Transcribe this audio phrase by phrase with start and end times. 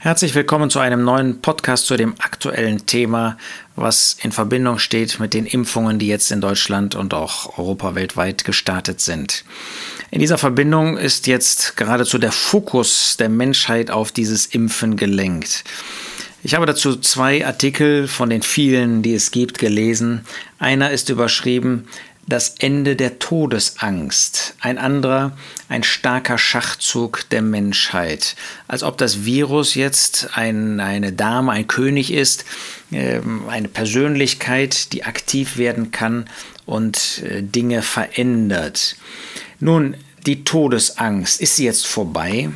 [0.00, 3.36] Herzlich willkommen zu einem neuen Podcast zu dem aktuellen Thema,
[3.74, 8.44] was in Verbindung steht mit den Impfungen, die jetzt in Deutschland und auch Europa weltweit
[8.44, 9.44] gestartet sind.
[10.12, 15.64] In dieser Verbindung ist jetzt geradezu der Fokus der Menschheit auf dieses Impfen gelenkt.
[16.44, 20.24] Ich habe dazu zwei Artikel von den vielen, die es gibt, gelesen.
[20.60, 21.88] Einer ist überschrieben
[22.28, 24.54] das Ende der Todesangst.
[24.60, 25.36] Ein anderer,
[25.68, 28.36] ein starker Schachzug der Menschheit.
[28.68, 32.44] Als ob das Virus jetzt ein, eine Dame, ein König ist,
[32.92, 36.28] ähm, eine Persönlichkeit, die aktiv werden kann
[36.66, 38.96] und äh, Dinge verändert.
[39.58, 42.50] Nun, die Todesangst, ist sie jetzt vorbei?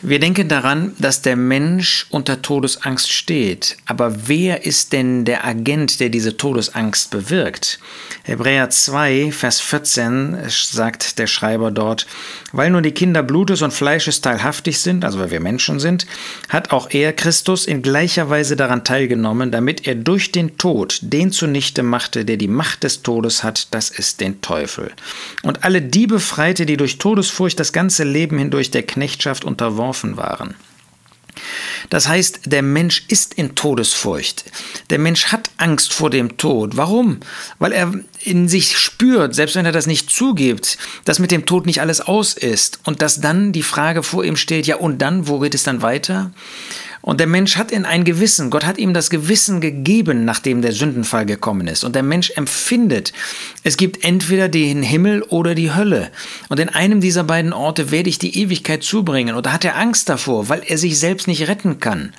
[0.00, 3.76] Wir denken daran, dass der Mensch unter Todesangst steht.
[3.84, 7.80] Aber wer ist denn der Agent, der diese Todesangst bewirkt?
[8.22, 12.06] Hebräer 2, Vers 14 sagt der Schreiber dort,
[12.52, 16.06] weil nun die Kinder Blutes und Fleisches teilhaftig sind, also weil wir Menschen sind,
[16.48, 21.32] hat auch er, Christus, in gleicher Weise daran teilgenommen, damit er durch den Tod den
[21.32, 24.92] zunichte machte, der die Macht des Todes hat, das ist den Teufel.
[25.42, 30.16] Und alle die befreite, die durch Todesfurcht das ganze Leben hindurch der Knechtschaft unterworfen unterworfen
[30.16, 30.54] waren.
[31.88, 34.44] Das heißt, der Mensch ist in Todesfurcht.
[34.90, 36.76] Der Mensch hat Angst vor dem Tod.
[36.76, 37.20] Warum?
[37.60, 41.66] Weil er in sich spürt, selbst wenn er das nicht zugibt, dass mit dem Tod
[41.66, 45.28] nicht alles aus ist und dass dann die Frage vor ihm steht, ja und dann,
[45.28, 46.32] wo geht es dann weiter?
[47.08, 50.72] Und der Mensch hat in ein Gewissen, Gott hat ihm das Gewissen gegeben, nachdem der
[50.72, 51.82] Sündenfall gekommen ist.
[51.82, 53.14] Und der Mensch empfindet,
[53.64, 56.10] es gibt entweder den Himmel oder die Hölle.
[56.50, 59.36] Und in einem dieser beiden Orte werde ich die Ewigkeit zubringen.
[59.36, 62.12] Und da hat er Angst davor, weil er sich selbst nicht retten kann.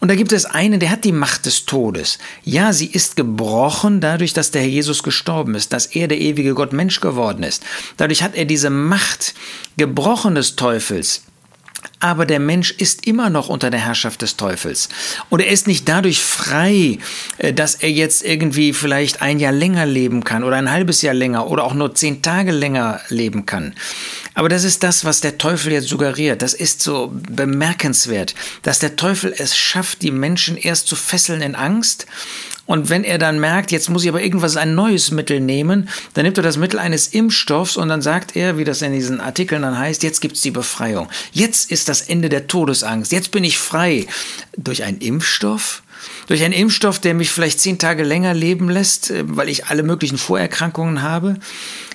[0.00, 2.18] Und da gibt es einen, der hat die Macht des Todes.
[2.44, 6.54] Ja, sie ist gebrochen dadurch, dass der Herr Jesus gestorben ist, dass er der ewige
[6.54, 7.62] Gott Mensch geworden ist.
[7.98, 9.34] Dadurch hat er diese Macht
[9.76, 11.24] gebrochen des Teufels
[12.00, 14.88] aber der Mensch ist immer noch unter der Herrschaft des Teufels.
[15.30, 16.98] Und er ist nicht dadurch frei,
[17.38, 21.14] äh, dass er jetzt irgendwie vielleicht ein Jahr länger leben kann oder ein halbes Jahr
[21.14, 23.74] länger oder auch nur zehn Tage länger leben kann.
[24.34, 26.42] Aber das ist das, was der Teufel jetzt suggeriert.
[26.42, 31.54] Das ist so bemerkenswert, dass der Teufel es schafft, die Menschen erst zu fesseln in
[31.54, 32.06] Angst
[32.66, 36.24] und wenn er dann merkt, jetzt muss ich aber irgendwas, ein neues Mittel nehmen, dann
[36.24, 39.62] nimmt er das Mittel eines Impfstoffs und dann sagt er, wie das in diesen Artikeln
[39.62, 41.08] dann heißt, jetzt gibt's die Befreiung.
[41.32, 43.12] Jetzt ist das Ende der Todesangst.
[43.12, 44.06] Jetzt bin ich frei.
[44.56, 45.82] Durch einen Impfstoff?
[46.26, 49.82] Durch einen Impfstoff, der mich vielleicht zehn Tage länger leben lässt, äh, weil ich alle
[49.82, 51.36] möglichen Vorerkrankungen habe.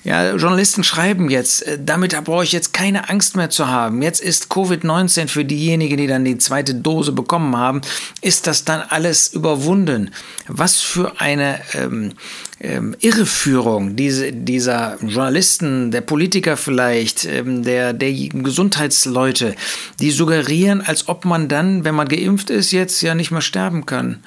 [0.03, 4.01] Ja, Journalisten schreiben jetzt, äh, damit brauche ich jetzt keine Angst mehr zu haben.
[4.01, 7.81] Jetzt ist Covid-19 für diejenigen, die dann die zweite Dose bekommen haben,
[8.21, 10.11] ist das dann alles überwunden.
[10.47, 12.13] Was für eine ähm,
[12.61, 19.55] ähm, Irreführung diese, dieser Journalisten, der Politiker vielleicht, ähm, der, der Gesundheitsleute,
[19.99, 23.85] die suggerieren, als ob man dann, wenn man geimpft ist, jetzt ja nicht mehr sterben
[23.85, 24.18] kann.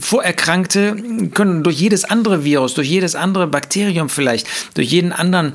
[0.00, 0.96] Vorerkrankte
[1.34, 5.54] können durch jedes andere Virus, durch jedes andere Bakterium vielleicht, durch jeden anderen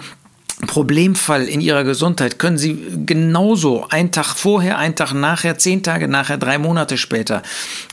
[0.67, 6.07] Problemfall in ihrer Gesundheit können sie genauso einen Tag vorher, einen Tag nachher, zehn Tage
[6.07, 7.41] nachher, drei Monate später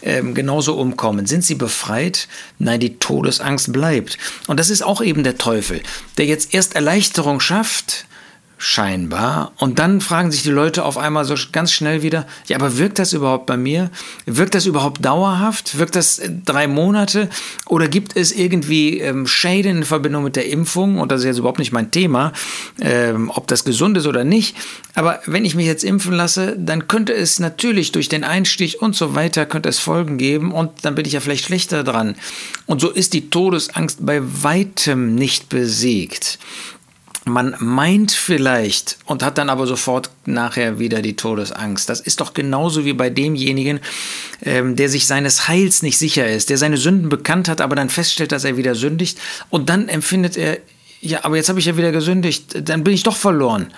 [0.02, 1.26] ähm, genauso umkommen.
[1.26, 2.28] Sind sie befreit?
[2.58, 4.18] Nein, die Todesangst bleibt.
[4.46, 5.80] Und das ist auch eben der Teufel,
[6.18, 8.06] der jetzt erst Erleichterung schafft,
[8.62, 9.52] scheinbar.
[9.56, 12.98] Und dann fragen sich die Leute auf einmal so ganz schnell wieder, ja, aber wirkt
[12.98, 13.90] das überhaupt bei mir?
[14.26, 15.78] Wirkt das überhaupt dauerhaft?
[15.78, 17.30] Wirkt das äh, drei Monate?
[17.66, 20.98] Oder gibt es irgendwie ähm, Schäden in Verbindung mit der Impfung?
[20.98, 22.34] Und das ist jetzt überhaupt nicht mein Thema,
[22.82, 24.54] ähm, ob das gesund ist oder nicht.
[24.94, 28.94] Aber wenn ich mich jetzt impfen lasse, dann könnte es natürlich durch den Einstich und
[28.94, 32.14] so weiter, könnte es Folgen geben und dann bin ich ja vielleicht schlechter dran.
[32.66, 36.38] Und so ist die Todesangst bei weitem nicht besiegt
[37.24, 41.88] man meint vielleicht und hat dann aber sofort nachher wieder die Todesangst.
[41.88, 43.80] Das ist doch genauso wie bei demjenigen,
[44.42, 47.90] ähm, der sich seines Heils nicht sicher ist, der seine Sünden bekannt hat, aber dann
[47.90, 49.18] feststellt, dass er wieder sündigt
[49.50, 50.58] und dann empfindet er,
[51.02, 53.72] ja, aber jetzt habe ich ja wieder gesündigt, dann bin ich doch verloren.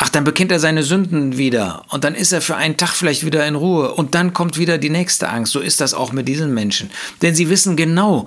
[0.00, 3.26] Ach, dann bekennt er seine Sünden wieder und dann ist er für einen Tag vielleicht
[3.26, 5.52] wieder in Ruhe und dann kommt wieder die nächste Angst.
[5.52, 6.90] So ist das auch mit diesen Menschen.
[7.20, 8.26] Denn sie wissen genau,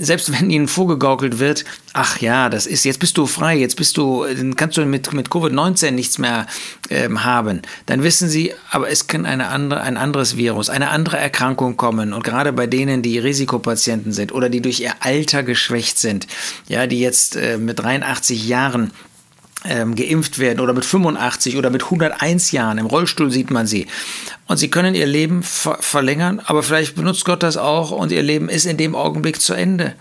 [0.00, 3.96] selbst wenn ihnen vorgegaukelt wird, ach ja, das ist, jetzt bist du frei, jetzt bist
[3.96, 6.46] du, dann kannst du mit, mit Covid-19 nichts mehr
[6.88, 11.18] ähm, haben, dann wissen sie, aber es kann eine andere, ein anderes Virus, eine andere
[11.18, 12.12] Erkrankung kommen.
[12.12, 16.26] Und gerade bei denen, die Risikopatienten sind oder die durch ihr Alter geschwächt sind,
[16.66, 18.92] ja, die jetzt äh, mit 83 Jahren
[19.64, 22.78] ähm, geimpft werden oder mit 85 oder mit 101 Jahren.
[22.78, 23.86] Im Rollstuhl sieht man sie.
[24.46, 28.22] Und sie können ihr Leben ver verlängern, aber vielleicht benutzt Gott das auch und ihr
[28.22, 29.94] Leben ist in dem Augenblick zu Ende.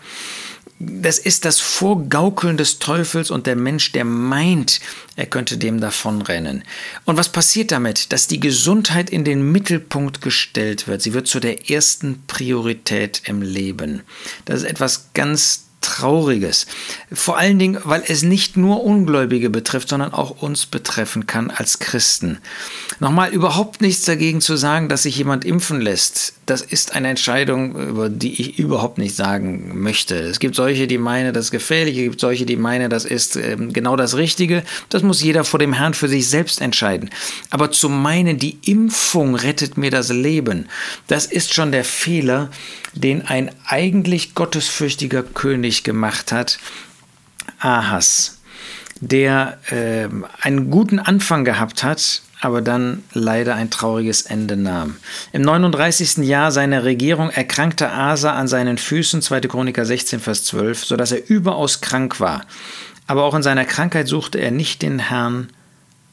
[0.82, 4.80] das ist das Vorgaukeln des Teufels und der Mensch, der meint,
[5.18, 6.64] er könnte dem davonrennen.
[7.04, 8.14] Und was passiert damit?
[8.14, 11.02] Dass die Gesundheit in den Mittelpunkt gestellt wird.
[11.02, 14.04] Sie wird zu der ersten Priorität im Leben.
[14.46, 15.69] Das ist etwas ganz
[16.00, 16.66] Trauriges.
[17.12, 21.80] Vor allen Dingen, weil es nicht nur Ungläubige betrifft, sondern auch uns betreffen kann als
[21.80, 22.38] Christen.
[23.00, 26.34] Nochmal, überhaupt nichts dagegen zu sagen, dass sich jemand impfen lässt.
[26.46, 30.16] Das ist eine Entscheidung, über die ich überhaupt nicht sagen möchte.
[30.16, 33.36] Es gibt solche, die meinen, das ist gefährlich, es gibt solche, die meinen, das ist
[33.36, 34.63] ähm, genau das Richtige.
[34.90, 37.10] Das muss jeder vor dem Herrn für sich selbst entscheiden.
[37.50, 40.68] Aber zu meinen, die Impfung rettet mir das Leben,
[41.07, 42.50] das ist schon der Fehler,
[42.94, 46.59] den ein eigentlich gottesfürchtiger König gemacht hat,
[47.59, 48.39] Ahas,
[49.01, 50.07] der äh,
[50.41, 54.95] einen guten Anfang gehabt hat, aber dann leider ein trauriges Ende nahm.
[55.33, 56.18] Im 39.
[56.18, 59.41] Jahr seiner Regierung erkrankte Asa an seinen Füßen, 2.
[59.41, 62.45] Chroniker 16, Vers 12, sodass er überaus krank war.
[63.07, 65.50] Aber auch in seiner Krankheit suchte er nicht den Herrn,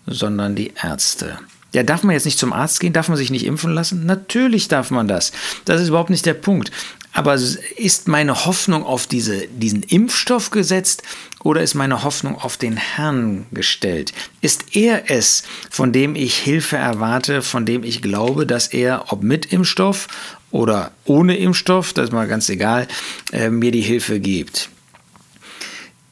[0.07, 1.39] sondern die Ärzte.
[1.77, 2.95] Ja, darf man jetzt nicht zum Arzt gehen?
[2.95, 4.07] Darf man sich nicht impfen lassen?
[4.07, 5.33] Natürlich darf man das.
[5.67, 6.71] Das ist überhaupt nicht der Punkt.
[7.13, 11.03] Aber ist meine Hoffnung auf diese, diesen Impfstoff gesetzt
[11.45, 14.15] oder ist meine Hoffnung auf den Herrn gestellt?
[14.41, 19.23] Ist er es, von dem ich Hilfe erwarte, von dem ich glaube, dass er, ob
[19.23, 20.09] mit Impfstoff
[20.51, 22.89] oder ohne Impfstoff, das ist mal ganz egal,
[23.33, 24.71] äh, mir die Hilfe gibt?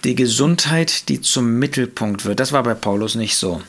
[0.05, 3.63] Die Gesundheit, die zum Mittelpunkt wird, das war bei Paulus nicht so.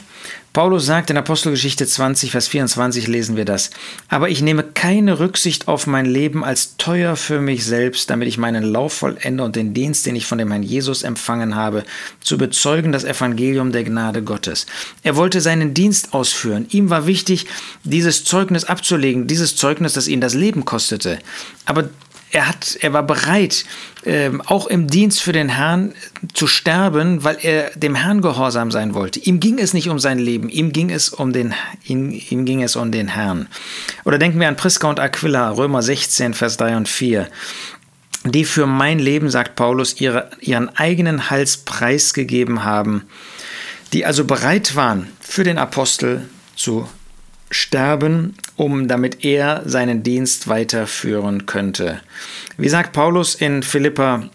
[0.56, 3.72] Paulus sagt in Apostelgeschichte 20, Vers 24 lesen wir das.
[4.08, 8.38] Aber ich nehme keine Rücksicht auf mein Leben als teuer für mich selbst, damit ich
[8.38, 11.84] meinen Lauf vollende und den Dienst, den ich von dem Herrn Jesus empfangen habe,
[12.22, 14.66] zu bezeugen das Evangelium der Gnade Gottes.
[15.04, 16.68] Er wollte seinen Dienst ausführen.
[16.70, 17.48] Ihm war wichtig,
[17.84, 21.20] dieses Zeugnis abzulegen, dieses Zeugnis, das ihn das Leben kostete.
[21.66, 21.90] Aber
[22.32, 23.66] er, hat, er war bereit,
[24.06, 25.94] ähm, auch im Dienst für den Herrn
[26.34, 29.20] zu sterben, weil er dem Herrn gehorsam sein wollte.
[29.20, 31.54] Ihm ging es nicht um sein Leben, ihm ging es um den,
[31.86, 33.48] ihm, ihm ging es um den Herrn.
[34.04, 37.28] Oder denken wir an Priska und Aquila, Römer 16, Vers 3 und 4
[38.28, 43.04] die für mein Leben, sagt Paulus, ihre, ihren eigenen Hals preisgegeben haben,
[43.94, 46.90] die also bereit waren, für den Apostel zu
[47.56, 52.02] sterben, um damit er seinen Dienst weiterführen könnte.
[52.58, 54.30] Wie sagt Paulus in Philippa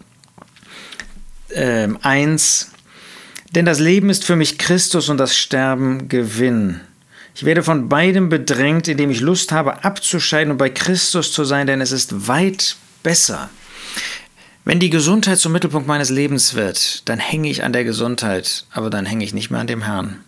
[1.49, 2.71] äh, 1,
[3.51, 6.79] denn das Leben ist für mich Christus und das Sterben Gewinn.
[7.35, 11.67] Ich werde von beidem bedrängt, indem ich Lust habe, abzuscheiden und bei Christus zu sein,
[11.67, 13.49] denn es ist weit besser.
[14.63, 18.89] Wenn die Gesundheit zum Mittelpunkt meines Lebens wird, dann hänge ich an der Gesundheit, aber
[18.89, 20.19] dann hänge ich nicht mehr an dem Herrn.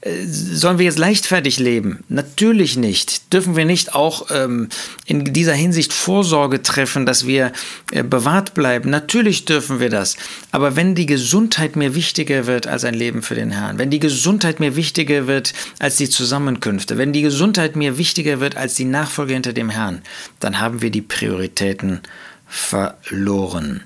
[0.00, 2.04] Äh, sollen wir jetzt leichtfertig leben?
[2.08, 3.32] Natürlich nicht.
[3.32, 4.68] Dürfen wir nicht auch ähm,
[5.04, 7.52] in dieser Hinsicht Vorsorge treffen, dass wir
[7.92, 8.90] äh, bewahrt bleiben?
[8.90, 10.16] Natürlich dürfen wir das.
[10.52, 14.00] Aber wenn die Gesundheit mir wichtiger wird als ein Leben für den Herrn, wenn die
[14.00, 18.84] Gesundheit mir wichtiger wird als die Zusammenkünfte, wenn die Gesundheit mir wichtiger wird als die
[18.84, 20.02] Nachfolge hinter dem Herrn,
[20.40, 22.00] dann haben wir die Prioritäten
[22.46, 23.82] verloren.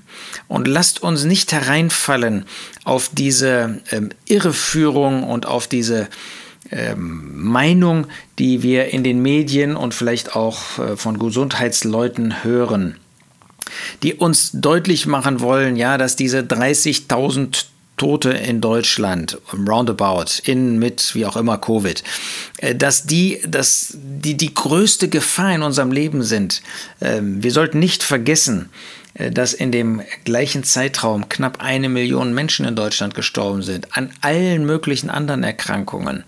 [0.47, 2.45] Und lasst uns nicht hereinfallen
[2.83, 6.07] auf diese ähm, Irreführung und auf diese
[6.69, 8.07] ähm, Meinung,
[8.39, 12.97] die wir in den Medien und vielleicht auch äh, von Gesundheitsleuten hören
[14.03, 17.65] die uns deutlich machen wollen, ja, dass diese 30.000
[18.01, 22.03] Tote in Deutschland, roundabout, in, mit, wie auch immer, Covid,
[22.57, 26.63] äh, dass die, dass die, die größte Gefahr in unserem Leben sind.
[26.99, 28.69] Ähm, wir sollten nicht vergessen,
[29.13, 34.09] äh, dass in dem gleichen Zeitraum knapp eine Million Menschen in Deutschland gestorben sind, an
[34.21, 36.23] allen möglichen anderen Erkrankungen.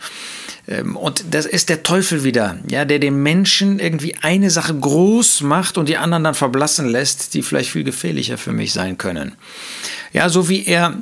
[0.68, 5.42] Ähm, und das ist der Teufel wieder, ja, der den Menschen irgendwie eine Sache groß
[5.42, 9.32] macht und die anderen dann verblassen lässt, die vielleicht viel gefährlicher für mich sein können.
[10.12, 11.02] Ja, so wie er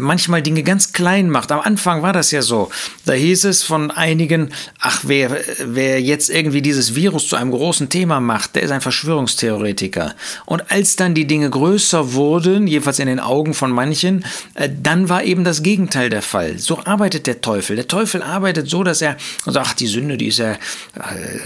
[0.00, 1.52] manchmal Dinge ganz klein macht.
[1.52, 2.70] Am Anfang war das ja so.
[3.04, 7.88] Da hieß es von einigen, ach, wer, wer jetzt irgendwie dieses Virus zu einem großen
[7.88, 10.14] Thema macht, der ist ein Verschwörungstheoretiker.
[10.46, 15.08] Und als dann die Dinge größer wurden, jedenfalls in den Augen von manchen, äh, dann
[15.08, 16.58] war eben das Gegenteil der Fall.
[16.58, 17.76] So arbeitet der Teufel.
[17.76, 20.58] Der Teufel arbeitet so, dass er sagt, ach, die Sünde, die ist ja, äh,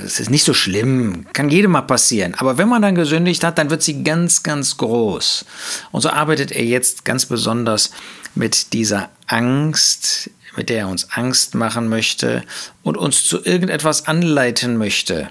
[0.05, 2.35] es ist nicht so schlimm, kann jedem mal passieren.
[2.39, 5.45] Aber wenn man dann gesündigt hat, dann wird sie ganz, ganz groß.
[5.91, 7.91] Und so arbeitet er jetzt ganz besonders
[8.35, 12.43] mit dieser Angst, mit der er uns Angst machen möchte
[12.83, 15.31] und uns zu irgendetwas anleiten möchte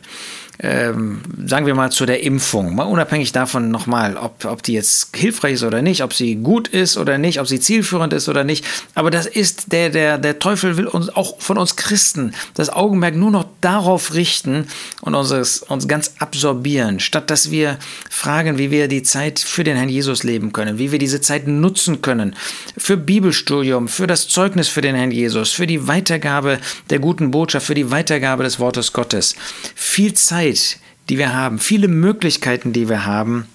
[0.60, 2.76] ähm, sagen wir mal, zu der Impfung.
[2.76, 6.68] Mal unabhängig davon nochmal, ob, ob die jetzt hilfreich ist oder nicht, ob sie gut
[6.68, 8.66] ist oder nicht, ob sie zielführend ist oder nicht.
[8.94, 13.16] Aber das ist der, der, der Teufel will uns auch von uns Christen das Augenmerk
[13.16, 14.68] nur noch darauf richten
[15.02, 17.78] und uns, uns ganz absorbieren, statt dass wir
[18.10, 21.48] fragen, wie wir die Zeit für den Herrn Jesus leben können, wie wir diese Zeit
[21.48, 22.36] nutzen können
[22.78, 27.66] für Bibelstudium, für das Zeugnis für den Herrn Jesus, für die Weitergabe der guten Botschaft,
[27.66, 29.36] für die Weitergabe des Wortes Gottes.
[29.76, 30.41] Viel Zeit,
[31.10, 33.48] die wir haben, viele Möglichkeiten, die wir haben,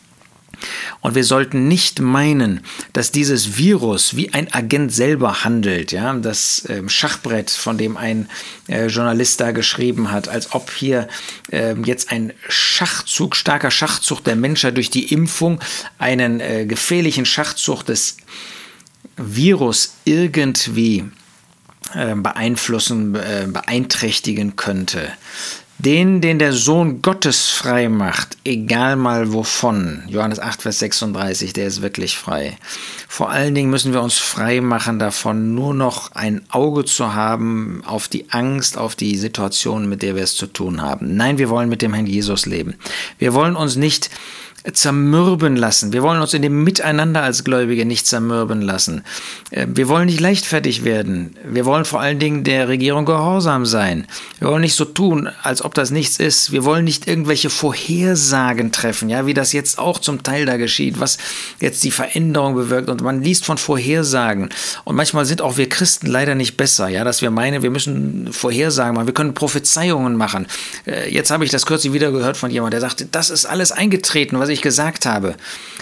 [1.01, 2.61] und wir sollten nicht meinen,
[2.93, 5.93] dass dieses Virus wie ein Agent selber handelt.
[5.93, 6.13] Ja?
[6.15, 8.29] Das äh, Schachbrett, von dem ein
[8.69, 11.09] äh, Journalist da geschrieben hat, als ob hier
[11.51, 15.61] äh, jetzt ein Schachzug, starker Schachzug der Menschheit durch die Impfung
[15.99, 18.17] einen äh, gefährlichen Schachzug des
[19.17, 21.05] Virus irgendwie
[21.95, 25.13] äh, beeinflussen, äh, beeinträchtigen könnte.
[25.79, 30.03] Den, den der Sohn Gottes frei macht, egal mal wovon.
[30.09, 32.57] Johannes 8, Vers 36, der ist wirklich frei.
[33.09, 37.83] Vor allen Dingen müssen wir uns frei machen davon, nur noch ein Auge zu haben
[37.85, 41.15] auf die Angst, auf die Situation, mit der wir es zu tun haben.
[41.15, 42.77] Nein, wir wollen mit dem Herrn Jesus leben.
[43.19, 44.09] Wir wollen uns nicht
[44.73, 45.93] zermürben lassen.
[45.93, 49.03] Wir wollen uns in dem Miteinander als Gläubige nicht zermürben lassen.
[49.51, 51.37] Äh, wir wollen nicht leichtfertig werden.
[51.45, 54.07] Wir wollen vor allen Dingen der Regierung gehorsam sein.
[54.39, 56.53] Wir wollen nicht so tun, als ob das nichts ist.
[56.53, 61.01] Wir wollen nicht irgendwelche Vorhersagen treffen, ja, wie das jetzt auch zum Teil da geschieht,
[61.01, 61.19] was
[61.61, 62.89] jetzt die Veränderung bewirkt.
[62.89, 64.51] Und man liest von Vorhersagen.
[64.85, 68.33] Und manchmal sind auch wir Christen leider nicht besser, ja, dass wir meinen, wir müssen
[68.33, 69.07] Vorhersagen machen.
[69.07, 70.47] Wir können Prophezeiungen machen.
[70.87, 73.73] Äh, jetzt habe ich das kürzlich wieder gehört von jemandem, der sagte, das ist alles
[73.73, 75.37] eingetreten, was ich ich gesagt habe.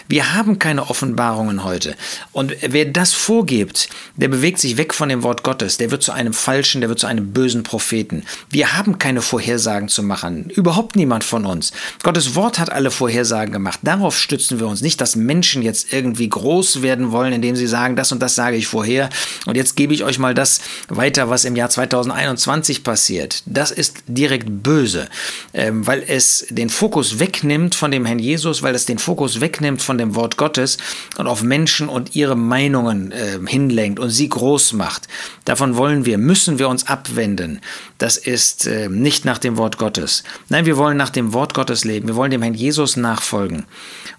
[0.07, 1.97] Wir haben keine Offenbarungen heute.
[2.33, 5.78] Und wer das vorgibt, der bewegt sich weg von dem Wort Gottes.
[5.78, 8.25] Der wird zu einem falschen, der wird zu einem bösen Propheten.
[8.50, 10.50] Wir haben keine Vorhersagen zu machen.
[10.50, 11.73] Überhaupt niemand von uns.
[12.02, 13.81] Gottes Wort hat alle Vorhersagen gemacht.
[13.83, 14.83] Darauf stützen wir uns.
[14.83, 18.57] Nicht, dass Menschen jetzt irgendwie groß werden wollen, indem sie sagen, das und das sage
[18.57, 19.09] ich vorher.
[19.46, 23.42] Und jetzt gebe ich euch mal das weiter, was im Jahr 2021 passiert.
[23.46, 25.08] Das ist direkt böse,
[25.52, 29.82] ähm, weil es den Fokus wegnimmt von dem Herrn Jesus, weil es den Fokus wegnimmt
[29.82, 30.78] von dem Wort Gottes
[31.18, 35.08] und auf Menschen und ihre Meinungen äh, hinlenkt und sie groß macht.
[35.44, 37.60] Davon wollen wir, müssen wir uns abwenden.
[37.98, 40.24] Das ist äh, nicht nach dem Wort Gottes.
[40.48, 42.08] Nein, wir wollen nach dem Wort Gottes leben.
[42.08, 43.64] Wir wollen dem Herrn Jesus nachfolgen.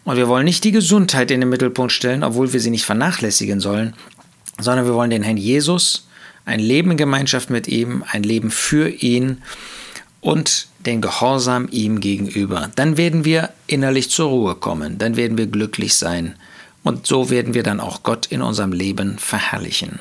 [0.04, 3.60] Und wir wollen nicht die Gesundheit in den Mittelpunkt stellen, obwohl wir sie nicht vernachlässigen
[3.60, 3.96] sollen,
[4.60, 6.08] sondern wir wollen den Herrn Jesus,
[6.46, 9.42] ein Leben in Gemeinschaft mit ihm, ein Leben für ihn
[10.22, 12.72] und den Gehorsam ihm gegenüber.
[12.76, 16.36] Dann werden wir innerlich zur Ruhe kommen, dann werden wir glücklich sein
[16.84, 20.00] und so werden wir dann auch Gott in unserem Leben verherrlichen.